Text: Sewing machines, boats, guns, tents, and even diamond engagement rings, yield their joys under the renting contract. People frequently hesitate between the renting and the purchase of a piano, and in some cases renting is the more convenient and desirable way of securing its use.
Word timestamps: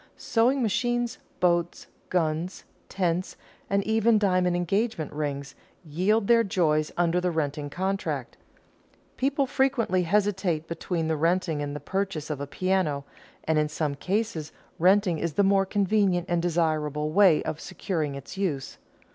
Sewing 0.17 0.63
machines, 0.63 1.19
boats, 1.39 1.85
guns, 2.09 2.63
tents, 2.89 3.35
and 3.69 3.83
even 3.83 4.17
diamond 4.17 4.55
engagement 4.55 5.13
rings, 5.13 5.53
yield 5.85 6.25
their 6.25 6.43
joys 6.43 6.91
under 6.97 7.21
the 7.21 7.29
renting 7.29 7.69
contract. 7.69 8.35
People 9.15 9.45
frequently 9.45 10.01
hesitate 10.01 10.67
between 10.67 11.07
the 11.07 11.15
renting 11.15 11.61
and 11.61 11.75
the 11.75 11.79
purchase 11.79 12.31
of 12.31 12.41
a 12.41 12.47
piano, 12.47 13.05
and 13.43 13.59
in 13.59 13.69
some 13.69 13.93
cases 13.93 14.51
renting 14.79 15.19
is 15.19 15.33
the 15.33 15.43
more 15.43 15.67
convenient 15.67 16.25
and 16.27 16.41
desirable 16.41 17.11
way 17.11 17.43
of 17.43 17.61
securing 17.61 18.15
its 18.15 18.35
use. 18.35 18.79